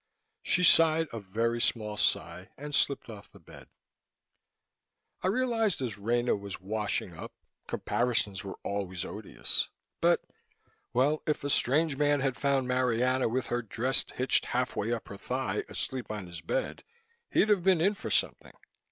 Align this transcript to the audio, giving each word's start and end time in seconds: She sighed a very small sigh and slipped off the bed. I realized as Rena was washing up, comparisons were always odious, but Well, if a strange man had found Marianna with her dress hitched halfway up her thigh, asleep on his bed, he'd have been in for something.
She 0.41 0.63
sighed 0.63 1.09
a 1.13 1.19
very 1.19 1.61
small 1.61 1.95
sigh 1.95 2.49
and 2.57 2.73
slipped 2.73 3.07
off 3.07 3.31
the 3.31 3.39
bed. 3.39 3.67
I 5.21 5.27
realized 5.27 5.79
as 5.79 5.95
Rena 5.99 6.35
was 6.35 6.59
washing 6.59 7.15
up, 7.15 7.31
comparisons 7.67 8.43
were 8.43 8.57
always 8.63 9.05
odious, 9.05 9.69
but 10.01 10.23
Well, 10.91 11.21
if 11.27 11.43
a 11.43 11.51
strange 11.51 11.97
man 11.97 12.19
had 12.19 12.35
found 12.35 12.67
Marianna 12.67 13.29
with 13.29 13.45
her 13.45 13.61
dress 13.61 14.03
hitched 14.15 14.45
halfway 14.45 14.91
up 14.91 15.07
her 15.07 15.17
thigh, 15.17 15.65
asleep 15.69 16.09
on 16.09 16.25
his 16.25 16.41
bed, 16.41 16.83
he'd 17.29 17.49
have 17.49 17.61
been 17.61 17.79
in 17.79 17.93
for 17.93 18.09
something. 18.09 18.55